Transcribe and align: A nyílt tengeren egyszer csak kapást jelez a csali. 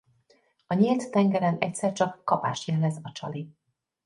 A 0.67 0.73
nyílt 0.73 1.11
tengeren 1.11 1.57
egyszer 1.59 1.91
csak 1.93 2.23
kapást 2.23 2.67
jelez 2.67 2.97
a 3.01 3.11
csali. 3.13 3.49